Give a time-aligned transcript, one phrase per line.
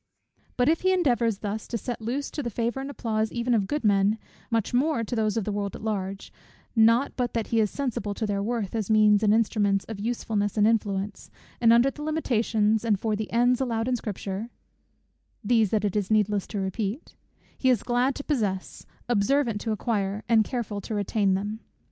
[0.57, 3.67] But if he endeavours thus to set loose to the favour and applause even of
[3.67, 4.17] good men,
[4.49, 6.33] much more to those of the world at large;
[6.75, 10.57] not but that he is sensible of their worth as means and instruments of usefulness
[10.57, 11.29] and influence;
[11.61, 14.49] and under the limitations and for the ends allowed in Scripture
[15.43, 17.13] (these it is needless to repeat)
[17.55, 21.59] he is glad to possess, observant to acquire, and careful to retain them.